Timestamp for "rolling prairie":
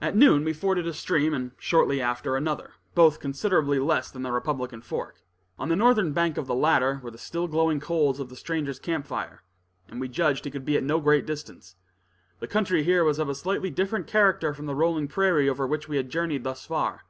14.76-15.48